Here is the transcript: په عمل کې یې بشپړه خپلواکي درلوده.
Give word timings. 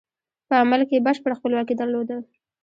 په 0.47 0.53
عمل 0.61 0.81
کې 0.89 0.95
یې 0.97 1.05
بشپړه 1.07 1.35
خپلواکي 1.39 1.73
درلوده. 1.77 2.17